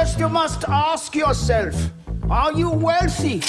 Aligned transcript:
First 0.00 0.18
you 0.18 0.30
must 0.30 0.64
ask 0.66 1.14
yourself, 1.14 1.76
are 2.30 2.58
you 2.58 2.70
wealthy? 2.70 3.40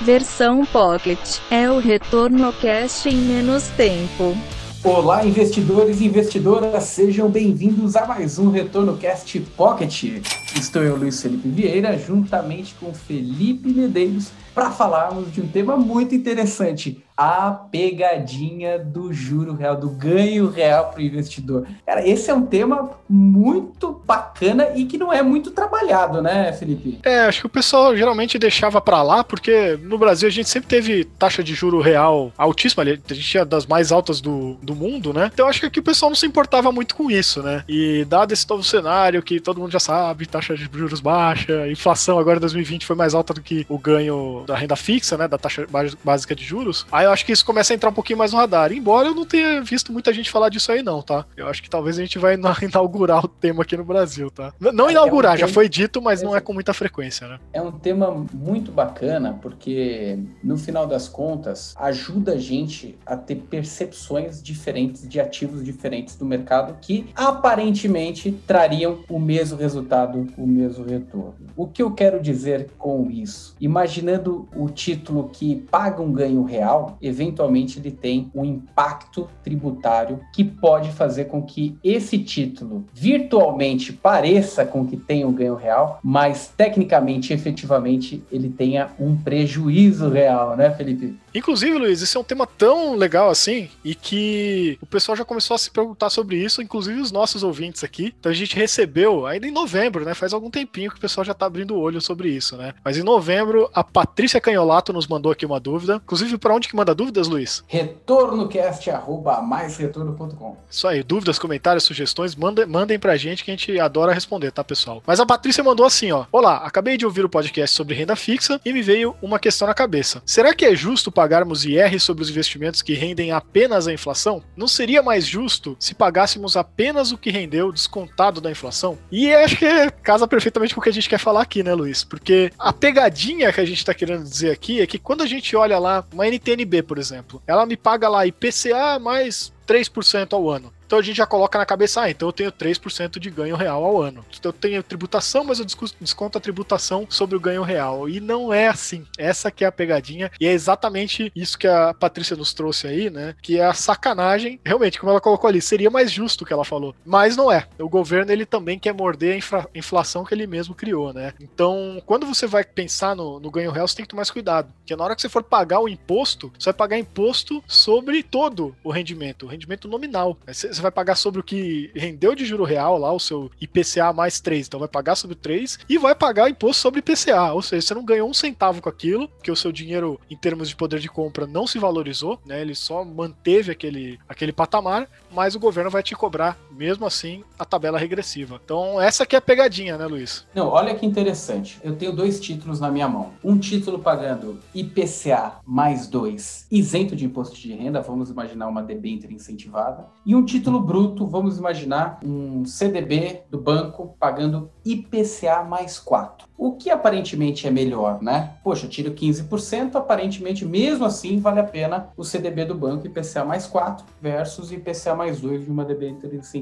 Versão 0.00 0.64
Pocket 0.64 1.18
é 1.50 1.70
o 1.70 1.78
retorno 1.78 2.50
cash 2.54 3.04
em 3.04 3.16
menos 3.16 3.68
tempo. 3.76 4.34
Olá, 4.82 5.22
investidores 5.26 6.00
e 6.00 6.06
investidoras, 6.06 6.84
sejam 6.84 7.28
bem-vindos 7.28 7.94
a 7.94 8.06
mais 8.06 8.38
um 8.38 8.50
Retorno 8.50 8.96
Cast 8.96 9.38
Pocket. 9.54 10.22
Estou 10.56 10.82
eu, 10.82 10.96
Luiz 10.96 11.20
Felipe 11.20 11.46
Vieira, 11.46 11.98
juntamente 11.98 12.74
com 12.80 12.94
Felipe 12.94 13.68
Medeiros, 13.68 14.30
para 14.54 14.70
falarmos 14.70 15.30
de 15.30 15.42
um 15.42 15.46
tema 15.46 15.76
muito 15.76 16.14
interessante: 16.14 17.04
a 17.16 17.50
pegadinha 17.50 18.78
do 18.78 19.12
juro 19.12 19.54
real, 19.54 19.76
do 19.76 19.90
ganho 19.90 20.48
real 20.48 20.90
para 20.90 21.00
o 21.00 21.02
investidor. 21.02 21.66
Cara, 21.86 22.06
esse 22.06 22.30
é 22.30 22.34
um 22.34 22.46
tema 22.46 22.90
muito 23.08 24.02
bacana 24.04 24.68
e 24.74 24.84
que 24.84 24.98
não 24.98 25.12
é 25.12 25.22
muito 25.22 25.50
trabalhado, 25.50 26.22
né, 26.22 26.52
Felipe? 26.52 26.98
É, 27.02 27.20
acho 27.20 27.40
que 27.40 27.46
o 27.46 27.50
pessoal 27.50 27.96
geralmente 27.96 28.38
deixava 28.38 28.80
para 28.80 29.02
lá, 29.02 29.22
porque 29.22 29.78
no 29.82 29.98
Brasil 29.98 30.28
a 30.28 30.32
gente 30.32 30.48
sempre 30.48 30.68
teve 30.68 31.04
taxa 31.04 31.42
de 31.42 31.54
juro 31.54 31.80
real 31.80 32.32
altíssima, 32.36 32.82
a 32.82 32.86
gente 32.86 33.20
tinha 33.20 33.44
das 33.44 33.66
mais 33.66 33.92
altas 33.92 34.20
do, 34.20 34.54
do 34.62 34.74
mundo, 34.74 35.12
né? 35.12 35.30
Então 35.32 35.48
acho 35.48 35.60
que 35.60 35.66
aqui 35.66 35.80
o 35.80 35.82
pessoal 35.82 36.10
não 36.10 36.16
se 36.16 36.26
importava 36.26 36.72
muito 36.72 36.94
com 36.94 37.10
isso, 37.10 37.42
né? 37.42 37.64
E 37.68 38.04
dado 38.08 38.32
esse 38.32 38.48
novo 38.48 38.62
cenário 38.62 39.22
que 39.22 39.40
todo 39.40 39.60
mundo 39.60 39.72
já 39.72 39.80
sabe, 39.80 40.26
taxa 40.26 40.56
de 40.56 40.68
juros 40.72 41.00
baixa, 41.00 41.68
inflação 41.68 42.18
agora 42.18 42.38
em 42.38 42.40
2020 42.40 42.86
foi 42.86 42.96
mais 42.96 43.14
alta 43.14 43.34
do 43.34 43.40
que 43.40 43.66
o 43.68 43.78
ganho 43.78 44.44
da 44.46 44.56
renda 44.56 44.76
fixa, 44.76 45.16
né, 45.16 45.28
da 45.28 45.38
taxa 45.38 45.66
básica 46.02 46.34
de 46.34 46.44
juros, 46.44 46.86
eu 47.04 47.12
acho 47.12 47.24
que 47.24 47.32
isso 47.32 47.44
começa 47.44 47.72
a 47.72 47.76
entrar 47.76 47.90
um 47.90 47.94
pouquinho 47.94 48.18
mais 48.18 48.32
no 48.32 48.38
radar. 48.38 48.72
Embora 48.72 49.08
eu 49.08 49.14
não 49.14 49.24
tenha 49.24 49.62
visto 49.62 49.92
muita 49.92 50.12
gente 50.12 50.30
falar 50.30 50.48
disso 50.48 50.70
aí, 50.72 50.82
não, 50.82 51.02
tá? 51.02 51.24
Eu 51.36 51.48
acho 51.48 51.62
que 51.62 51.70
talvez 51.70 51.98
a 51.98 52.02
gente 52.02 52.18
vai 52.18 52.34
inaugurar 52.62 53.24
o 53.24 53.28
tema 53.28 53.62
aqui 53.62 53.76
no 53.76 53.84
Brasil, 53.84 54.30
tá? 54.30 54.52
Não 54.60 54.88
é, 54.88 54.92
inaugurar, 54.92 55.32
é 55.32 55.36
um 55.36 55.38
já 55.40 55.48
foi 55.48 55.68
dito, 55.68 56.00
mas 56.00 56.22
não 56.22 56.36
é 56.36 56.40
com 56.40 56.52
muita 56.52 56.72
frequência, 56.72 57.26
né? 57.26 57.38
É 57.52 57.60
um 57.60 57.72
tema 57.72 58.26
muito 58.32 58.70
bacana, 58.70 59.38
porque 59.40 60.18
no 60.42 60.56
final 60.56 60.86
das 60.86 61.08
contas 61.08 61.74
ajuda 61.78 62.32
a 62.32 62.38
gente 62.38 62.98
a 63.06 63.16
ter 63.16 63.36
percepções 63.36 64.42
diferentes 64.42 65.08
de 65.08 65.20
ativos 65.20 65.64
diferentes 65.64 66.16
do 66.16 66.24
mercado 66.24 66.76
que 66.80 67.10
aparentemente 67.14 68.32
trariam 68.46 69.00
o 69.08 69.18
mesmo 69.18 69.58
resultado, 69.58 70.26
o 70.36 70.46
mesmo 70.46 70.84
retorno. 70.84 71.34
O 71.56 71.66
que 71.66 71.82
eu 71.82 71.92
quero 71.92 72.20
dizer 72.20 72.70
com 72.78 73.10
isso? 73.10 73.56
Imaginando 73.60 74.48
o 74.54 74.68
título 74.68 75.28
que 75.28 75.56
paga 75.70 76.02
um 76.02 76.12
ganho 76.12 76.42
real, 76.42 76.91
eventualmente 77.00 77.78
ele 77.78 77.90
tem 77.90 78.30
um 78.34 78.44
impacto 78.44 79.28
tributário 79.42 80.20
que 80.32 80.44
pode 80.44 80.90
fazer 80.90 81.26
com 81.26 81.42
que 81.42 81.76
esse 81.82 82.18
título 82.18 82.84
virtualmente 82.92 83.92
pareça 83.92 84.64
com 84.64 84.86
que 84.86 84.96
tem 84.96 85.24
um 85.24 85.32
ganho 85.32 85.54
real, 85.54 85.98
mas 86.02 86.52
tecnicamente, 86.56 87.32
efetivamente, 87.32 88.22
ele 88.30 88.48
tenha 88.48 88.90
um 88.98 89.16
prejuízo 89.16 90.08
real, 90.08 90.56
né, 90.56 90.70
Felipe? 90.70 91.16
Inclusive, 91.34 91.78
Luiz, 91.78 92.02
esse 92.02 92.16
é 92.16 92.20
um 92.20 92.24
tema 92.24 92.46
tão 92.46 92.94
legal 92.94 93.30
assim 93.30 93.70
e 93.84 93.94
que 93.94 94.78
o 94.82 94.86
pessoal 94.86 95.16
já 95.16 95.24
começou 95.24 95.54
a 95.54 95.58
se 95.58 95.70
perguntar 95.70 96.10
sobre 96.10 96.36
isso, 96.36 96.60
inclusive 96.60 97.00
os 97.00 97.10
nossos 97.10 97.42
ouvintes 97.42 97.82
aqui. 97.82 98.14
Então 98.18 98.30
a 98.30 98.34
gente 98.34 98.54
recebeu, 98.54 99.26
ainda 99.26 99.46
em 99.46 99.50
novembro, 99.50 100.04
né? 100.04 100.14
Faz 100.14 100.32
algum 100.32 100.50
tempinho 100.50 100.90
que 100.90 100.98
o 100.98 101.00
pessoal 101.00 101.24
já 101.24 101.32
tá 101.32 101.46
abrindo 101.46 101.74
o 101.74 101.80
olho 101.80 102.00
sobre 102.00 102.28
isso, 102.28 102.56
né? 102.56 102.74
Mas 102.84 102.98
em 102.98 103.02
novembro, 103.02 103.70
a 103.74 103.82
Patrícia 103.82 104.40
Canholato 104.40 104.92
nos 104.92 105.06
mandou 105.06 105.32
aqui 105.32 105.46
uma 105.46 105.58
dúvida. 105.58 106.00
Inclusive, 106.04 106.36
para 106.38 106.54
onde 106.54 106.68
que 106.68 106.76
manda 106.76 106.94
dúvidas, 106.94 107.28
Luiz? 107.28 107.64
retornocast.com 107.66 110.56
Isso 110.70 110.86
aí, 110.86 111.02
dúvidas, 111.02 111.38
comentários, 111.38 111.84
sugestões, 111.84 112.34
mandem, 112.34 112.66
mandem 112.66 112.98
pra 112.98 113.16
gente 113.16 113.44
que 113.44 113.50
a 113.50 113.54
gente 113.54 113.78
adora 113.78 114.12
responder, 114.12 114.50
tá, 114.50 114.62
pessoal? 114.62 115.02
Mas 115.06 115.20
a 115.20 115.26
Patrícia 115.26 115.64
mandou 115.64 115.86
assim, 115.86 116.12
ó. 116.12 116.26
Olá, 116.30 116.58
acabei 116.58 116.96
de 116.96 117.06
ouvir 117.06 117.24
o 117.24 117.28
podcast 117.28 117.74
sobre 117.74 117.94
renda 117.94 118.16
fixa 118.16 118.60
e 118.64 118.72
me 118.72 118.82
veio 118.82 119.14
uma 119.22 119.38
questão 119.38 119.66
na 119.66 119.74
cabeça. 119.74 120.22
Será 120.26 120.54
que 120.54 120.64
é 120.64 120.74
justo 120.74 121.10
pagarmos 121.22 121.64
IR 121.64 122.00
sobre 122.00 122.24
os 122.24 122.30
investimentos 122.30 122.82
que 122.82 122.94
rendem 122.94 123.30
apenas 123.30 123.86
a 123.86 123.92
inflação? 123.92 124.42
Não 124.56 124.66
seria 124.66 125.02
mais 125.04 125.24
justo 125.24 125.76
se 125.78 125.94
pagássemos 125.94 126.56
apenas 126.56 127.12
o 127.12 127.18
que 127.18 127.30
rendeu 127.30 127.70
descontado 127.70 128.40
da 128.40 128.50
inflação? 128.50 128.98
E 129.10 129.32
acho 129.32 129.56
que 129.56 129.66
casa 130.02 130.26
perfeitamente 130.26 130.74
com 130.74 130.80
o 130.80 130.82
que 130.82 130.88
a 130.88 130.92
gente 130.92 131.08
quer 131.08 131.18
falar 131.18 131.42
aqui, 131.42 131.62
né, 131.62 131.72
Luiz? 131.74 132.02
Porque 132.02 132.50
a 132.58 132.72
pegadinha 132.72 133.52
que 133.52 133.60
a 133.60 133.64
gente 133.64 133.78
está 133.78 133.94
querendo 133.94 134.24
dizer 134.24 134.50
aqui 134.50 134.80
é 134.80 134.86
que 134.86 134.98
quando 134.98 135.22
a 135.22 135.26
gente 135.26 135.54
olha 135.54 135.78
lá 135.78 136.04
uma 136.12 136.26
NTNB, 136.26 136.82
por 136.82 136.98
exemplo, 136.98 137.40
ela 137.46 137.64
me 137.64 137.76
paga 137.76 138.08
lá 138.08 138.26
IPCA 138.26 138.98
mais 138.98 139.52
3% 139.68 140.32
ao 140.32 140.50
ano. 140.50 140.72
Então 140.92 141.00
a 141.00 141.02
gente 141.02 141.16
já 141.16 141.26
coloca 141.26 141.58
na 141.58 141.64
cabeça, 141.64 142.02
ah, 142.02 142.10
então 142.10 142.28
eu 142.28 142.32
tenho 142.34 142.52
3% 142.52 143.18
de 143.18 143.30
ganho 143.30 143.56
real 143.56 143.82
ao 143.82 144.02
ano. 144.02 144.22
Eu 144.44 144.52
tenho 144.52 144.82
tributação, 144.82 145.42
mas 145.42 145.58
eu 145.58 145.64
desconto 145.64 146.36
a 146.36 146.40
tributação 146.40 147.06
sobre 147.08 147.34
o 147.34 147.40
ganho 147.40 147.62
real. 147.62 148.10
E 148.10 148.20
não 148.20 148.52
é 148.52 148.68
assim. 148.68 149.06
Essa 149.16 149.50
que 149.50 149.64
é 149.64 149.66
a 149.66 149.72
pegadinha. 149.72 150.30
E 150.38 150.46
é 150.46 150.52
exatamente 150.52 151.32
isso 151.34 151.56
que 151.56 151.66
a 151.66 151.94
Patrícia 151.94 152.36
nos 152.36 152.52
trouxe 152.52 152.86
aí, 152.86 153.08
né? 153.08 153.34
Que 153.40 153.58
é 153.58 153.64
a 153.64 153.72
sacanagem. 153.72 154.60
Realmente, 154.62 155.00
como 155.00 155.10
ela 155.10 155.20
colocou 155.20 155.48
ali, 155.48 155.62
seria 155.62 155.88
mais 155.88 156.10
justo 156.10 156.42
o 156.42 156.46
que 156.46 156.52
ela 156.52 156.62
falou. 156.62 156.94
Mas 157.06 157.38
não 157.38 157.50
é. 157.50 157.66
O 157.78 157.88
governo, 157.88 158.30
ele 158.30 158.44
também 158.44 158.78
quer 158.78 158.92
morder 158.92 159.34
a 159.34 159.78
inflação 159.78 160.26
que 160.26 160.34
ele 160.34 160.46
mesmo 160.46 160.74
criou, 160.74 161.14
né? 161.14 161.32
Então, 161.40 162.02
quando 162.04 162.26
você 162.26 162.46
vai 162.46 162.64
pensar 162.64 163.16
no, 163.16 163.40
no 163.40 163.50
ganho 163.50 163.70
real, 163.70 163.88
você 163.88 163.96
tem 163.96 164.04
que 164.04 164.10
tomar 164.10 164.20
mais 164.20 164.30
cuidado. 164.30 164.70
Porque 164.80 164.94
na 164.94 165.04
hora 165.04 165.16
que 165.16 165.22
você 165.22 165.28
for 165.30 165.42
pagar 165.42 165.80
o 165.80 165.88
imposto, 165.88 166.52
você 166.58 166.66
vai 166.66 166.74
pagar 166.74 166.98
imposto 166.98 167.64
sobre 167.66 168.22
todo 168.22 168.76
o 168.84 168.90
rendimento, 168.90 169.46
o 169.46 169.48
rendimento 169.48 169.88
nominal. 169.88 170.36
Você 170.46 170.81
vai 170.82 170.90
pagar 170.90 171.14
sobre 171.14 171.40
o 171.40 171.44
que 171.44 171.90
rendeu 171.94 172.34
de 172.34 172.44
juro 172.44 172.64
real 172.64 172.98
lá, 172.98 173.12
o 173.12 173.20
seu 173.20 173.50
IPCA 173.60 174.12
mais 174.12 174.40
3. 174.40 174.66
Então 174.66 174.80
vai 174.80 174.88
pagar 174.88 175.14
sobre 175.14 175.36
3 175.36 175.78
e 175.88 175.98
vai 175.98 176.14
pagar 176.14 176.50
imposto 176.50 176.82
sobre 176.82 177.00
IPCA. 177.00 177.52
Ou 177.52 177.62
seja, 177.62 177.86
você 177.86 177.94
não 177.94 178.04
ganhou 178.04 178.28
um 178.28 178.34
centavo 178.34 178.82
com 178.82 178.88
aquilo, 178.88 179.30
que 179.42 179.50
o 179.50 179.56
seu 179.56 179.72
dinheiro, 179.72 180.20
em 180.30 180.36
termos 180.36 180.68
de 180.68 180.76
poder 180.76 181.00
de 181.00 181.08
compra, 181.08 181.46
não 181.46 181.66
se 181.66 181.78
valorizou, 181.78 182.40
né? 182.44 182.60
Ele 182.60 182.74
só 182.74 183.04
manteve 183.04 183.72
aquele, 183.72 184.18
aquele 184.28 184.52
patamar, 184.52 185.08
mas 185.30 185.54
o 185.54 185.60
governo 185.60 185.90
vai 185.90 186.02
te 186.02 186.14
cobrar, 186.14 186.58
mesmo 186.76 187.06
assim, 187.06 187.44
a 187.58 187.64
tabela 187.64 187.98
regressiva. 187.98 188.60
Então, 188.64 189.00
essa 189.00 189.26
que 189.26 189.36
é 189.36 189.38
a 189.38 189.42
pegadinha, 189.42 189.96
né, 189.96 190.06
Luiz? 190.06 190.46
Não, 190.54 190.68
olha 190.68 190.94
que 190.94 191.06
interessante. 191.06 191.78
Eu 191.82 191.96
tenho 191.96 192.12
dois 192.12 192.40
títulos 192.40 192.80
na 192.80 192.90
minha 192.90 193.08
mão. 193.08 193.30
Um 193.44 193.58
título 193.58 193.98
pagando 193.98 194.58
IPCA 194.74 195.60
mais 195.64 196.06
2, 196.06 196.66
isento 196.70 197.14
de 197.14 197.24
imposto 197.24 197.56
de 197.56 197.72
renda, 197.74 198.00
vamos 198.00 198.30
imaginar 198.30 198.68
uma 198.68 198.82
debênture 198.82 199.34
incentivada, 199.34 200.06
e 200.24 200.34
um 200.34 200.44
título 200.44 200.80
bruto, 200.80 201.26
vamos 201.26 201.58
imaginar 201.58 202.18
um 202.24 202.64
CDB 202.64 203.42
do 203.50 203.58
banco 203.58 204.16
pagando 204.18 204.70
IPCA 204.84 205.62
mais 205.62 205.98
4. 205.98 206.48
O 206.56 206.76
que 206.76 206.90
aparentemente 206.90 207.66
é 207.66 207.70
melhor, 207.70 208.22
né? 208.22 208.54
Poxa, 208.62 208.86
tiro 208.86 209.12
15%, 209.12 209.96
aparentemente, 209.96 210.64
mesmo 210.64 211.04
assim, 211.04 211.40
vale 211.40 211.58
a 211.58 211.64
pena 211.64 212.08
o 212.16 212.22
CDB 212.22 212.64
do 212.64 212.74
banco 212.74 213.06
IPCA 213.06 213.44
mais 213.44 213.66
4 213.66 214.04
versus 214.20 214.70
IPCA 214.70 215.14
mais 215.14 215.40
2 215.40 215.64
de 215.64 215.70
uma 215.70 215.84
debênture 215.84 216.36
incentivada. 216.36 216.61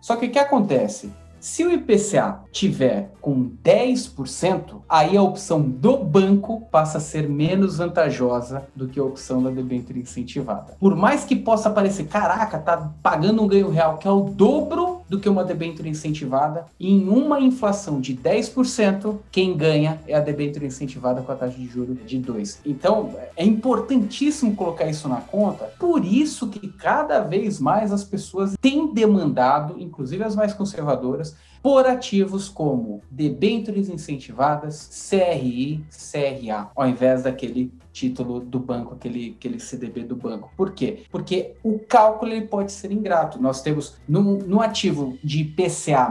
Só 0.00 0.16
que 0.16 0.26
o 0.26 0.30
que 0.30 0.38
acontece? 0.38 1.10
Se 1.40 1.64
o 1.64 1.72
IPCA 1.72 2.40
tiver 2.50 3.12
com 3.20 3.50
10%, 3.62 4.82
aí 4.88 5.16
a 5.16 5.22
opção 5.22 5.62
do 5.62 5.96
banco 5.96 6.62
passa 6.70 6.98
a 6.98 7.00
ser 7.00 7.28
menos 7.28 7.78
vantajosa 7.78 8.66
do 8.74 8.88
que 8.88 8.98
a 8.98 9.04
opção 9.04 9.40
da 9.40 9.50
debênture 9.50 10.00
incentivada. 10.00 10.74
Por 10.80 10.96
mais 10.96 11.24
que 11.24 11.36
possa 11.36 11.70
parecer, 11.70 12.08
caraca, 12.08 12.58
tá 12.58 12.92
pagando 13.00 13.40
um 13.40 13.46
ganho 13.46 13.70
real 13.70 13.98
que 13.98 14.08
é 14.08 14.10
o 14.10 14.22
dobro 14.22 14.97
do 15.08 15.18
que 15.18 15.28
uma 15.28 15.44
debênture 15.44 15.88
incentivada, 15.88 16.66
e 16.78 16.92
em 16.92 17.08
uma 17.08 17.40
inflação 17.40 18.00
de 18.00 18.14
10%, 18.14 19.18
quem 19.30 19.56
ganha 19.56 20.00
é 20.06 20.14
a 20.14 20.20
debênture 20.20 20.66
incentivada 20.66 21.22
com 21.22 21.32
a 21.32 21.34
taxa 21.34 21.56
de 21.56 21.66
juros 21.66 21.96
de 22.06 22.18
2. 22.18 22.60
Então, 22.66 23.14
é 23.36 23.44
importantíssimo 23.44 24.54
colocar 24.54 24.86
isso 24.86 25.08
na 25.08 25.20
conta. 25.20 25.72
Por 25.78 26.04
isso 26.04 26.48
que 26.48 26.68
cada 26.68 27.20
vez 27.20 27.58
mais 27.58 27.92
as 27.92 28.04
pessoas 28.04 28.54
têm 28.60 28.92
demandado, 28.92 29.76
inclusive 29.78 30.22
as 30.22 30.36
mais 30.36 30.52
conservadoras, 30.52 31.36
por 31.62 31.86
ativos 31.86 32.48
como 32.48 33.02
debêntures 33.10 33.88
incentivadas, 33.88 35.08
CRI, 35.10 35.84
CRA, 35.90 36.70
ao 36.74 36.88
invés 36.88 37.24
daquele 37.24 37.72
título 37.98 38.38
do 38.38 38.60
banco, 38.60 38.94
aquele, 38.94 39.34
aquele 39.36 39.58
CDB 39.58 40.04
do 40.04 40.14
banco. 40.14 40.52
Por 40.56 40.72
quê? 40.72 41.02
Porque 41.10 41.54
o 41.64 41.80
cálculo 41.80 42.32
ele 42.32 42.46
pode 42.46 42.70
ser 42.70 42.92
ingrato. 42.92 43.42
Nós 43.42 43.60
temos 43.60 43.96
no, 44.08 44.38
no 44.38 44.60
ativo 44.60 45.18
de 45.22 45.42
PCA+, 45.42 46.08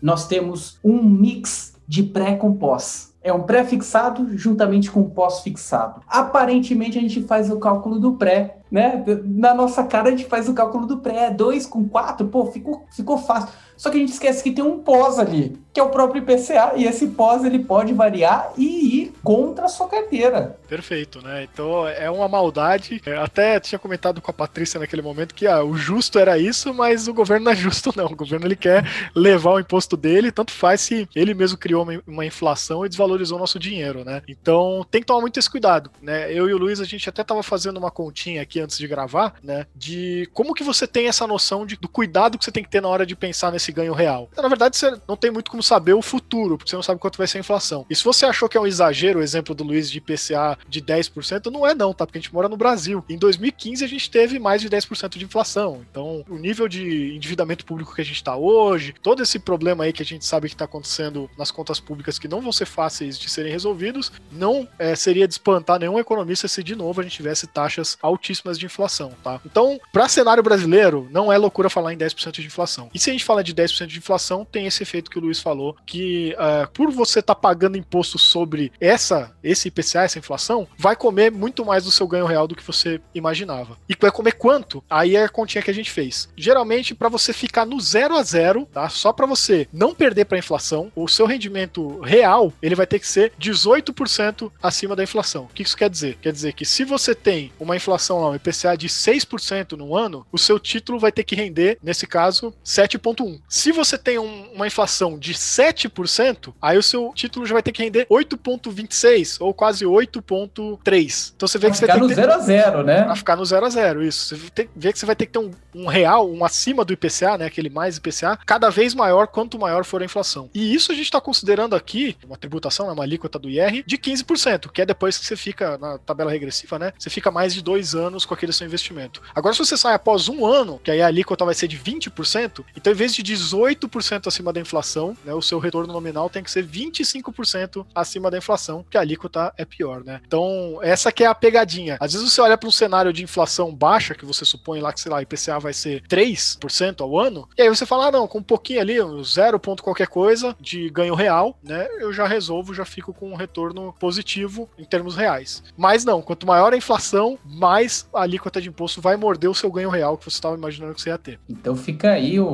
nós 0.00 0.26
temos 0.26 0.78
um 0.82 1.02
mix 1.02 1.74
de 1.86 2.02
pré 2.02 2.36
com 2.36 2.54
pós. 2.54 3.12
É 3.24 3.32
um 3.32 3.42
pré-fixado 3.42 4.36
juntamente 4.36 4.90
com 4.90 5.08
pós-fixado. 5.08 6.00
Aparentemente, 6.08 6.98
a 6.98 7.00
gente 7.00 7.22
faz 7.22 7.50
o 7.50 7.58
cálculo 7.58 8.00
do 8.00 8.14
pré, 8.14 8.58
né? 8.68 9.04
Na 9.24 9.54
nossa 9.54 9.84
cara, 9.84 10.08
a 10.08 10.10
gente 10.10 10.24
faz 10.24 10.48
o 10.48 10.54
cálculo 10.54 10.86
do 10.86 10.98
pré. 10.98 11.30
2 11.30 11.66
com 11.66 11.88
4, 11.88 12.26
pô, 12.26 12.46
ficou, 12.46 12.84
ficou 12.90 13.18
fácil. 13.18 13.50
Só 13.76 13.90
que 13.90 13.96
a 13.96 14.00
gente 14.00 14.12
esquece 14.12 14.42
que 14.42 14.52
tem 14.52 14.64
um 14.64 14.78
pós 14.78 15.18
ali, 15.18 15.58
que 15.72 15.80
é 15.80 15.82
o 15.82 15.88
próprio 15.88 16.22
IPCA, 16.22 16.72
e 16.76 16.84
esse 16.84 17.08
pós 17.08 17.44
ele 17.44 17.58
pode 17.58 17.92
variar 17.92 18.52
e 18.56 19.02
ir 19.02 19.12
contra 19.22 19.64
a 19.64 19.68
sua 19.68 19.88
carteira. 19.88 20.56
Perfeito, 20.68 21.20
né? 21.22 21.48
Então 21.52 21.86
é 21.88 22.10
uma 22.10 22.28
maldade. 22.28 23.00
Eu 23.04 23.22
até 23.22 23.58
tinha 23.58 23.78
comentado 23.78 24.20
com 24.20 24.30
a 24.30 24.34
Patrícia 24.34 24.78
naquele 24.78 25.02
momento 25.02 25.34
que 25.34 25.46
ah, 25.46 25.62
o 25.64 25.76
justo 25.76 26.18
era 26.18 26.38
isso, 26.38 26.72
mas 26.74 27.08
o 27.08 27.14
governo 27.14 27.46
não 27.46 27.52
é 27.52 27.56
justo, 27.56 27.92
não. 27.96 28.06
O 28.06 28.16
governo 28.16 28.46
ele 28.46 28.56
quer 28.56 28.84
levar 29.14 29.52
o 29.52 29.60
imposto 29.60 29.96
dele, 29.96 30.30
tanto 30.30 30.52
faz 30.52 30.80
se 30.80 31.08
ele 31.14 31.34
mesmo 31.34 31.58
criou 31.58 31.86
uma, 32.06 32.26
inflação 32.26 32.84
e 32.84 32.88
desvalorizou 32.88 33.36
o 33.36 33.40
nosso 33.40 33.58
dinheiro, 33.58 34.04
né? 34.04 34.22
Então 34.28 34.86
tem 34.90 35.00
que 35.00 35.06
tomar 35.06 35.20
muito 35.20 35.38
esse 35.38 35.50
cuidado, 35.50 35.90
né? 36.00 36.32
Eu 36.32 36.48
e 36.48 36.54
o 36.54 36.58
Luiz, 36.58 36.80
a 36.80 36.84
gente 36.84 37.08
até 37.08 37.24
tava 37.24 37.42
fazendo 37.42 37.78
uma 37.78 37.90
continha 37.90 38.42
aqui 38.42 38.60
antes 38.60 38.78
de 38.78 38.86
gravar, 38.86 39.34
né? 39.42 39.66
De 39.74 40.28
como 40.32 40.54
que 40.54 40.62
você 40.62 40.86
tem 40.86 41.08
essa 41.08 41.26
noção 41.26 41.66
de, 41.66 41.76
do 41.76 41.88
cuidado 41.88 42.38
que 42.38 42.44
você 42.44 42.52
tem 42.52 42.62
que 42.62 42.70
ter 42.70 42.80
na 42.80 42.88
hora 42.88 43.06
de 43.06 43.16
pensar 43.16 43.50
nesse 43.50 43.61
ganho 43.70 43.92
real. 43.92 44.28
Na 44.36 44.48
verdade, 44.48 44.76
você 44.76 44.98
não 45.06 45.16
tem 45.16 45.30
muito 45.30 45.50
como 45.50 45.62
saber 45.62 45.92
o 45.92 46.02
futuro, 46.02 46.56
porque 46.56 46.70
você 46.70 46.76
não 46.76 46.82
sabe 46.82 46.98
quanto 46.98 47.18
vai 47.18 47.26
ser 47.26 47.38
a 47.38 47.40
inflação. 47.40 47.86
E 47.88 47.94
se 47.94 48.02
você 48.02 48.26
achou 48.26 48.48
que 48.48 48.56
é 48.56 48.60
um 48.60 48.66
exagero 48.66 49.20
o 49.20 49.22
exemplo 49.22 49.54
do 49.54 49.62
Luiz 49.62 49.90
de 49.90 49.98
IPCA 49.98 50.58
de 50.68 50.80
10%, 50.80 51.50
não 51.50 51.66
é 51.66 51.74
não, 51.74 51.92
tá? 51.92 52.06
Porque 52.06 52.18
a 52.18 52.20
gente 52.20 52.32
mora 52.32 52.48
no 52.48 52.56
Brasil. 52.56 53.04
Em 53.08 53.18
2015 53.18 53.84
a 53.84 53.88
gente 53.88 54.10
teve 54.10 54.38
mais 54.38 54.60
de 54.60 54.68
10% 54.68 55.18
de 55.18 55.24
inflação. 55.24 55.84
Então, 55.90 56.24
o 56.28 56.36
nível 56.36 56.66
de 56.66 57.14
endividamento 57.14 57.64
público 57.64 57.94
que 57.94 58.00
a 58.00 58.04
gente 58.04 58.16
está 58.16 58.34
hoje, 58.36 58.94
todo 59.02 59.22
esse 59.22 59.38
problema 59.38 59.84
aí 59.84 59.92
que 59.92 60.02
a 60.02 60.06
gente 60.06 60.24
sabe 60.24 60.48
que 60.48 60.54
está 60.54 60.64
acontecendo 60.64 61.30
nas 61.36 61.50
contas 61.50 61.78
públicas 61.78 62.18
que 62.18 62.28
não 62.28 62.40
vão 62.40 62.52
ser 62.52 62.66
fáceis 62.66 63.18
de 63.18 63.30
serem 63.30 63.52
resolvidos, 63.52 64.10
não 64.30 64.66
é, 64.78 64.94
seria 64.94 65.28
de 65.28 65.34
espantar 65.34 65.78
nenhum 65.78 65.98
economista 65.98 66.48
se 66.48 66.62
de 66.62 66.74
novo 66.74 67.00
a 67.00 67.04
gente 67.04 67.16
tivesse 67.16 67.46
taxas 67.46 67.98
altíssimas 68.02 68.58
de 68.58 68.66
inflação, 68.66 69.12
tá? 69.22 69.40
Então, 69.44 69.78
para 69.92 70.08
cenário 70.08 70.42
brasileiro, 70.42 71.08
não 71.10 71.32
é 71.32 71.36
loucura 71.36 71.68
falar 71.68 71.92
em 71.92 71.98
10% 71.98 72.32
de 72.32 72.46
inflação. 72.46 72.90
E 72.94 72.98
se 72.98 73.10
a 73.10 73.12
gente 73.12 73.24
fala 73.24 73.44
de 73.44 73.51
10% 73.54 73.86
de 73.86 73.98
inflação, 73.98 74.44
tem 74.44 74.66
esse 74.66 74.82
efeito 74.82 75.10
que 75.10 75.18
o 75.18 75.22
Luiz 75.22 75.40
falou, 75.40 75.76
que 75.86 76.34
uh, 76.34 76.70
por 76.72 76.90
você 76.90 77.20
estar 77.20 77.34
tá 77.34 77.40
pagando 77.40 77.76
imposto 77.76 78.18
sobre 78.18 78.72
essa 78.80 79.32
esse 79.42 79.68
IPCA, 79.68 80.02
essa 80.02 80.18
inflação, 80.18 80.66
vai 80.76 80.94
comer 80.96 81.30
muito 81.30 81.64
mais 81.64 81.84
do 81.84 81.90
seu 81.90 82.06
ganho 82.06 82.26
real 82.26 82.46
do 82.46 82.54
que 82.54 82.62
você 82.62 83.00
imaginava. 83.14 83.76
E 83.88 83.96
vai 83.98 84.10
comer 84.10 84.32
quanto? 84.32 84.82
Aí 84.88 85.16
é 85.16 85.24
a 85.24 85.28
continha 85.28 85.62
que 85.62 85.70
a 85.70 85.74
gente 85.74 85.90
fez. 85.90 86.28
Geralmente, 86.36 86.94
para 86.94 87.08
você 87.08 87.32
ficar 87.32 87.66
no 87.66 87.80
zero 87.80 88.16
a 88.16 88.22
zero, 88.22 88.66
tá? 88.72 88.88
Só 88.88 89.12
para 89.12 89.26
você 89.26 89.66
não 89.72 89.94
perder 89.94 90.24
para 90.24 90.36
a 90.36 90.38
inflação, 90.38 90.90
o 90.94 91.08
seu 91.08 91.26
rendimento 91.26 92.00
real 92.00 92.52
ele 92.62 92.74
vai 92.74 92.86
ter 92.86 92.98
que 92.98 93.06
ser 93.06 93.32
18% 93.40 94.50
acima 94.62 94.96
da 94.96 95.02
inflação. 95.02 95.44
O 95.44 95.48
que 95.48 95.62
isso 95.62 95.76
quer 95.76 95.90
dizer? 95.90 96.18
Quer 96.20 96.32
dizer 96.32 96.52
que 96.52 96.64
se 96.64 96.84
você 96.84 97.14
tem 97.14 97.52
uma 97.58 97.76
inflação 97.76 98.20
lá, 98.20 98.30
um 98.30 98.34
IPCA 98.34 98.76
de 98.76 98.88
6% 98.88 99.72
no 99.72 99.96
ano, 99.96 100.26
o 100.30 100.38
seu 100.38 100.58
título 100.58 100.98
vai 100.98 101.12
ter 101.12 101.24
que 101.24 101.34
render, 101.34 101.78
nesse 101.82 102.06
caso, 102.06 102.54
7,1. 102.64 103.40
Se 103.52 103.70
você 103.70 103.98
tem 103.98 104.18
um, 104.18 104.50
uma 104.54 104.66
inflação 104.66 105.18
de 105.18 105.34
7%, 105.34 106.54
aí 106.60 106.78
o 106.78 106.82
seu 106.82 107.12
título 107.14 107.44
já 107.44 107.52
vai 107.52 107.62
ter 107.62 107.70
que 107.70 107.82
render 107.82 108.06
8,26 108.06 109.36
ou 109.40 109.52
quase 109.52 109.84
8,3. 109.84 111.32
Então 111.36 111.46
você 111.46 111.58
vê 111.58 111.66
pra 111.66 111.72
que 111.72 111.76
você 111.76 111.86
tem 111.86 112.00
no 112.00 112.08
que. 112.08 112.14
Ficar 112.14 112.28
no 112.28 112.32
0 112.32 112.32
a 112.32 112.38
0 112.38 112.82
né? 112.82 113.02
Pra 113.02 113.14
ficar 113.14 113.36
no 113.36 113.44
0 113.44 113.66
a 113.66 113.68
0 113.68 114.02
isso. 114.02 114.34
Você 114.34 114.50
tem, 114.50 114.70
vê 114.74 114.90
que 114.90 114.98
você 114.98 115.04
vai 115.04 115.14
ter 115.14 115.26
que 115.26 115.32
ter 115.32 115.38
um, 115.38 115.50
um 115.74 115.86
real, 115.86 116.30
um 116.32 116.42
acima 116.46 116.82
do 116.82 116.94
IPCA, 116.94 117.36
né? 117.36 117.44
Aquele 117.44 117.68
mais 117.68 117.98
IPCA, 117.98 118.38
cada 118.46 118.70
vez 118.70 118.94
maior 118.94 119.26
quanto 119.26 119.58
maior 119.58 119.84
for 119.84 120.00
a 120.00 120.06
inflação. 120.06 120.48
E 120.54 120.74
isso 120.74 120.90
a 120.90 120.94
gente 120.94 121.04
está 121.04 121.20
considerando 121.20 121.76
aqui 121.76 122.16
uma 122.24 122.38
tributação, 122.38 122.86
né, 122.86 122.92
uma 122.94 123.04
alíquota 123.04 123.38
do 123.38 123.50
IR 123.50 123.84
de 123.86 123.98
15%, 123.98 124.70
que 124.72 124.80
é 124.80 124.86
depois 124.86 125.18
que 125.18 125.26
você 125.26 125.36
fica 125.36 125.76
na 125.76 125.98
tabela 125.98 126.30
regressiva, 126.30 126.78
né? 126.78 126.94
Você 126.98 127.10
fica 127.10 127.30
mais 127.30 127.52
de 127.52 127.62
dois 127.62 127.94
anos 127.94 128.24
com 128.24 128.32
aquele 128.32 128.52
seu 128.54 128.66
investimento. 128.66 129.20
Agora, 129.34 129.52
se 129.54 129.58
você 129.58 129.76
sai 129.76 129.92
após 129.92 130.26
um 130.30 130.46
ano, 130.46 130.80
que 130.82 130.90
aí 130.90 131.02
a 131.02 131.06
alíquota 131.06 131.44
vai 131.44 131.52
ser 131.54 131.68
de 131.68 131.78
20%, 131.78 132.64
então 132.74 132.90
em 132.90 132.96
vez 132.96 133.14
de 133.14 133.22
18% 133.42 134.26
acima 134.26 134.52
da 134.52 134.60
inflação, 134.60 135.16
né, 135.24 135.34
o 135.34 135.42
seu 135.42 135.58
retorno 135.58 135.92
nominal 135.92 136.30
tem 136.30 136.42
que 136.42 136.50
ser 136.50 136.66
25% 136.66 137.86
acima 137.94 138.30
da 138.30 138.38
inflação, 138.38 138.84
que 138.88 138.96
a 138.96 139.00
alíquota 139.00 139.52
é 139.56 139.64
pior, 139.64 140.04
né? 140.04 140.20
Então, 140.26 140.78
essa 140.82 141.12
que 141.12 141.24
é 141.24 141.26
a 141.26 141.34
pegadinha. 141.34 141.96
Às 142.00 142.12
vezes 142.12 142.32
você 142.32 142.40
olha 142.40 142.56
para 142.56 142.68
um 142.68 142.72
cenário 142.72 143.12
de 143.12 143.22
inflação 143.22 143.74
baixa, 143.74 144.14
que 144.14 144.24
você 144.24 144.44
supõe 144.44 144.80
lá 144.80 144.92
que, 144.92 145.00
sei 145.00 145.10
lá, 145.10 145.22
IPCA 145.22 145.58
vai 145.58 145.72
ser 145.72 146.02
3% 146.08 147.00
ao 147.00 147.18
ano, 147.18 147.48
e 147.56 147.62
aí 147.62 147.68
você 147.68 147.86
fala, 147.86 148.08
ah, 148.08 148.12
não, 148.12 148.26
com 148.26 148.38
um 148.38 148.42
pouquinho 148.42 148.80
ali, 148.80 148.96
zero 149.24 149.58
ponto 149.58 149.82
qualquer 149.82 150.06
coisa 150.06 150.56
de 150.60 150.88
ganho 150.90 151.14
real, 151.14 151.58
né, 151.62 151.88
eu 151.98 152.12
já 152.12 152.26
resolvo, 152.26 152.74
já 152.74 152.84
fico 152.84 153.12
com 153.12 153.30
um 153.30 153.36
retorno 153.36 153.94
positivo 153.98 154.68
em 154.78 154.84
termos 154.84 155.16
reais. 155.16 155.62
Mas 155.76 156.04
não, 156.04 156.22
quanto 156.22 156.46
maior 156.46 156.72
a 156.72 156.76
inflação, 156.76 157.38
mais 157.44 158.08
a 158.12 158.22
alíquota 158.22 158.60
de 158.60 158.68
imposto 158.68 159.00
vai 159.00 159.16
morder 159.16 159.50
o 159.50 159.54
seu 159.54 159.70
ganho 159.70 159.90
real 159.90 160.16
que 160.16 160.24
você 160.24 160.36
estava 160.36 160.56
imaginando 160.56 160.94
que 160.94 161.02
você 161.02 161.10
ia 161.10 161.18
ter. 161.18 161.40
Então 161.48 161.76
fica 161.76 162.12
aí 162.12 162.38
o, 162.38 162.46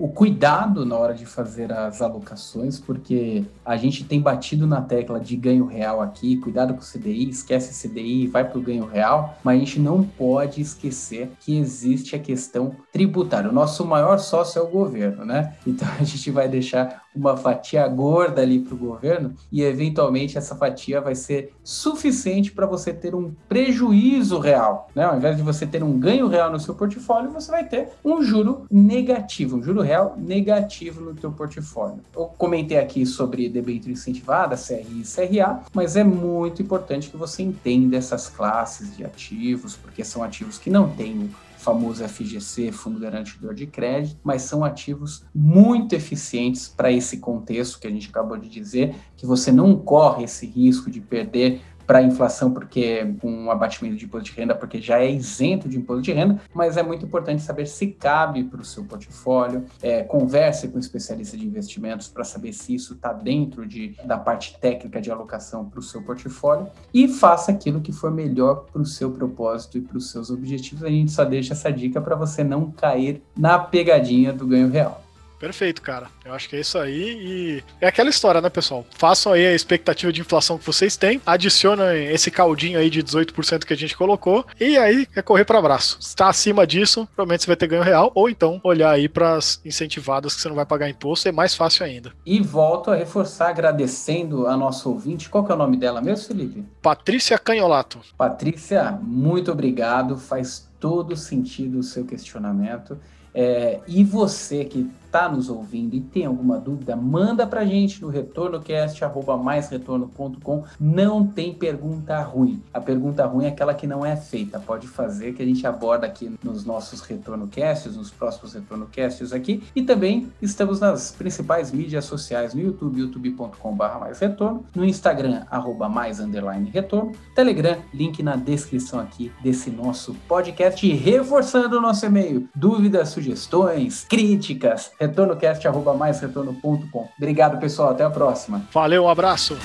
o 0.00 0.08
cuidado 0.22 0.86
na 0.86 0.96
hora 0.96 1.14
de 1.14 1.26
fazer 1.26 1.72
as 1.72 2.00
alocações, 2.00 2.78
porque 2.78 3.44
a 3.64 3.76
gente 3.76 4.04
tem 4.04 4.20
batido 4.20 4.68
na 4.68 4.80
tecla 4.80 5.18
de 5.18 5.34
ganho 5.34 5.66
real 5.66 6.00
aqui, 6.00 6.36
cuidado 6.36 6.74
com 6.74 6.80
o 6.80 6.84
CDI, 6.84 7.28
esquece 7.28 7.88
CDI, 7.88 8.28
vai 8.28 8.48
para 8.48 8.56
o 8.56 8.62
ganho 8.62 8.86
real, 8.86 9.36
mas 9.42 9.56
a 9.56 9.58
gente 9.58 9.80
não 9.80 10.04
pode 10.04 10.60
esquecer 10.60 11.32
que 11.40 11.58
existe 11.58 12.14
a 12.14 12.20
questão 12.20 12.76
tributária. 12.92 13.50
O 13.50 13.52
nosso 13.52 13.84
maior 13.84 14.16
sócio 14.20 14.60
é 14.60 14.62
o 14.62 14.68
governo, 14.68 15.24
né? 15.24 15.56
Então 15.66 15.88
a 15.98 16.04
gente 16.04 16.30
vai 16.30 16.48
deixar 16.48 17.01
uma 17.14 17.36
fatia 17.36 17.86
gorda 17.88 18.42
ali 18.42 18.60
para 18.60 18.74
o 18.74 18.78
governo 18.78 19.34
e 19.50 19.62
eventualmente 19.62 20.38
essa 20.38 20.56
fatia 20.56 21.00
vai 21.00 21.14
ser 21.14 21.52
suficiente 21.62 22.52
para 22.52 22.66
você 22.66 22.92
ter 22.92 23.14
um 23.14 23.32
prejuízo 23.48 24.38
real, 24.38 24.88
né? 24.94 25.04
Ao 25.04 25.16
invés 25.16 25.36
de 25.36 25.42
você 25.42 25.66
ter 25.66 25.82
um 25.82 25.98
ganho 25.98 26.26
real 26.26 26.50
no 26.50 26.58
seu 26.58 26.74
portfólio, 26.74 27.30
você 27.30 27.50
vai 27.50 27.64
ter 27.64 27.90
um 28.04 28.22
juro 28.22 28.66
negativo, 28.70 29.56
um 29.56 29.62
juro 29.62 29.82
real 29.82 30.14
negativo 30.16 31.00
no 31.00 31.14
teu 31.14 31.30
portfólio. 31.30 32.00
Eu 32.14 32.26
comentei 32.26 32.78
aqui 32.78 33.04
sobre 33.04 33.48
debênture 33.48 33.92
incentivada, 33.92 34.56
CRI 34.56 35.02
e 35.02 35.04
CRA, 35.04 35.60
mas 35.74 35.96
é 35.96 36.04
muito 36.04 36.62
importante 36.62 37.10
que 37.10 37.16
você 37.16 37.42
entenda 37.42 37.96
essas 37.96 38.28
classes 38.28 38.96
de 38.96 39.04
ativos, 39.04 39.76
porque 39.76 40.04
são 40.04 40.22
ativos 40.22 40.58
que 40.58 40.70
não 40.70 40.88
têm 40.88 41.30
famoso 41.62 42.06
FGC, 42.06 42.72
Fundo 42.72 42.98
Garantidor 42.98 43.54
de 43.54 43.66
Crédito, 43.66 44.18
mas 44.24 44.42
são 44.42 44.64
ativos 44.64 45.24
muito 45.32 45.94
eficientes 45.94 46.68
para 46.68 46.90
esse 46.90 47.18
contexto 47.18 47.78
que 47.78 47.86
a 47.86 47.90
gente 47.90 48.08
acabou 48.08 48.36
de 48.36 48.48
dizer, 48.48 48.94
que 49.16 49.24
você 49.24 49.52
não 49.52 49.76
corre 49.76 50.24
esse 50.24 50.44
risco 50.44 50.90
de 50.90 51.00
perder 51.00 51.62
para 51.92 51.98
a 51.98 52.02
inflação, 52.02 52.50
porque 52.50 53.14
com 53.20 53.30
um 53.30 53.50
abatimento 53.50 53.96
de 53.96 54.06
imposto 54.06 54.30
de 54.30 54.40
renda, 54.40 54.54
porque 54.54 54.80
já 54.80 54.98
é 54.98 55.10
isento 55.10 55.68
de 55.68 55.76
imposto 55.76 56.00
de 56.00 56.10
renda, 56.10 56.40
mas 56.54 56.78
é 56.78 56.82
muito 56.82 57.04
importante 57.04 57.42
saber 57.42 57.66
se 57.66 57.88
cabe 57.88 58.44
para 58.44 58.62
o 58.62 58.64
seu 58.64 58.82
portfólio. 58.82 59.66
É, 59.82 60.02
converse 60.02 60.68
com 60.68 60.78
um 60.78 60.80
especialista 60.80 61.36
de 61.36 61.46
investimentos 61.46 62.08
para 62.08 62.24
saber 62.24 62.54
se 62.54 62.74
isso 62.74 62.94
está 62.94 63.12
dentro 63.12 63.66
de, 63.66 63.94
da 64.06 64.16
parte 64.16 64.58
técnica 64.58 65.02
de 65.02 65.10
alocação 65.10 65.66
para 65.66 65.80
o 65.80 65.82
seu 65.82 66.00
portfólio 66.00 66.66
e 66.94 67.06
faça 67.06 67.52
aquilo 67.52 67.82
que 67.82 67.92
for 67.92 68.10
melhor 68.10 68.64
para 68.72 68.80
o 68.80 68.86
seu 68.86 69.10
propósito 69.10 69.76
e 69.76 69.82
para 69.82 69.98
os 69.98 70.10
seus 70.10 70.30
objetivos. 70.30 70.82
A 70.84 70.88
gente 70.88 71.12
só 71.12 71.26
deixa 71.26 71.52
essa 71.52 71.70
dica 71.70 72.00
para 72.00 72.16
você 72.16 72.42
não 72.42 72.70
cair 72.70 73.20
na 73.36 73.58
pegadinha 73.58 74.32
do 74.32 74.46
ganho 74.46 74.70
real. 74.70 75.01
Perfeito, 75.42 75.82
cara. 75.82 76.06
Eu 76.24 76.32
acho 76.32 76.48
que 76.48 76.54
é 76.54 76.60
isso 76.60 76.78
aí. 76.78 77.18
E 77.20 77.64
é 77.80 77.88
aquela 77.88 78.08
história, 78.08 78.40
né, 78.40 78.48
pessoal? 78.48 78.86
Façam 78.96 79.32
aí 79.32 79.44
a 79.44 79.52
expectativa 79.52 80.12
de 80.12 80.20
inflação 80.20 80.56
que 80.56 80.64
vocês 80.64 80.96
têm, 80.96 81.20
adicionem 81.26 82.06
esse 82.06 82.30
caldinho 82.30 82.78
aí 82.78 82.88
de 82.88 83.02
18% 83.02 83.64
que 83.64 83.72
a 83.72 83.76
gente 83.76 83.96
colocou, 83.96 84.46
e 84.60 84.78
aí 84.78 85.04
é 85.16 85.20
correr 85.20 85.44
para 85.44 85.58
abraço. 85.58 85.96
Se 86.00 86.10
está 86.10 86.28
acima 86.28 86.64
disso, 86.64 87.08
provavelmente 87.16 87.42
você 87.42 87.48
vai 87.48 87.56
ter 87.56 87.66
ganho 87.66 87.82
real, 87.82 88.12
ou 88.14 88.30
então 88.30 88.60
olhar 88.62 88.92
aí 88.92 89.08
para 89.08 89.34
as 89.34 89.60
incentivadas 89.64 90.36
que 90.36 90.40
você 90.40 90.48
não 90.48 90.54
vai 90.54 90.64
pagar 90.64 90.88
imposto, 90.88 91.28
é 91.28 91.32
mais 91.32 91.56
fácil 91.56 91.84
ainda. 91.84 92.12
E 92.24 92.40
volto 92.40 92.92
a 92.92 92.94
reforçar 92.94 93.48
agradecendo 93.48 94.46
a 94.46 94.56
nossa 94.56 94.88
ouvinte. 94.88 95.28
Qual 95.28 95.44
que 95.44 95.50
é 95.50 95.56
o 95.56 95.58
nome 95.58 95.76
dela 95.76 96.00
mesmo, 96.00 96.24
Felipe? 96.24 96.64
Patrícia 96.80 97.36
Canholato. 97.36 97.98
Patrícia, 98.16 98.96
muito 99.02 99.50
obrigado. 99.50 100.16
Faz 100.16 100.70
todo 100.78 101.16
sentido 101.16 101.80
o 101.80 101.82
seu 101.82 102.04
questionamento. 102.04 102.96
É, 103.34 103.80
e 103.88 104.04
você 104.04 104.64
que 104.64 104.88
está 105.12 105.28
nos 105.28 105.50
ouvindo 105.50 105.94
e 105.94 106.00
tem 106.00 106.24
alguma 106.24 106.58
dúvida, 106.58 106.96
manda 106.96 107.46
para 107.46 107.60
a 107.60 107.66
gente 107.66 108.00
no 108.00 108.08
retornocast@maisretorno.com. 108.08 110.64
Não 110.80 111.26
tem 111.26 111.52
pergunta 111.52 112.18
ruim. 112.22 112.62
A 112.72 112.80
pergunta 112.80 113.26
ruim 113.26 113.44
é 113.44 113.48
aquela 113.48 113.74
que 113.74 113.86
não 113.86 114.06
é 114.06 114.16
feita. 114.16 114.58
Pode 114.58 114.88
fazer 114.88 115.34
que 115.34 115.42
a 115.42 115.44
gente 115.44 115.66
aborda 115.66 116.06
aqui 116.06 116.34
nos 116.42 116.64
nossos 116.64 117.02
retornocasts, 117.02 117.94
nos 117.94 118.10
próximos 118.10 118.54
retornocasts 118.54 119.34
aqui. 119.34 119.62
E 119.76 119.82
também 119.82 120.32
estamos 120.40 120.80
nas 120.80 121.12
principais 121.12 121.70
mídias 121.70 122.06
sociais 122.06 122.54
no 122.54 122.62
YouTube, 122.62 123.00
youtube.com/barra 123.00 124.00
mais 124.00 124.18
retorno, 124.18 124.64
no 124.74 124.82
Instagram 124.82 125.42
arroba 125.50 125.90
mais 125.90 126.20
underline 126.20 126.70
retorno, 126.70 127.12
Telegram, 127.34 127.76
link 127.92 128.22
na 128.22 128.36
descrição 128.36 128.98
aqui 128.98 129.30
desse 129.42 129.70
nosso 129.70 130.14
podcast 130.26 130.86
e 130.86 130.94
reforçando 130.94 131.76
o 131.76 131.82
nosso 131.82 132.06
e-mail, 132.06 132.48
dúvidas, 132.54 133.10
sugestões, 133.10 134.06
críticas, 134.08 134.90
retornocast.com. 135.06 137.08
Obrigado, 137.16 137.58
pessoal. 137.58 137.90
Até 137.90 138.04
a 138.04 138.10
próxima. 138.10 138.62
Valeu, 138.72 139.04
um 139.04 139.08
abraço. 139.08 139.56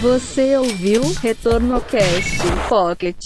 Você 0.00 0.56
ouviu 0.56 1.02
Retorno 1.20 1.80
Cast 1.80 2.38
Pocket. 2.68 3.18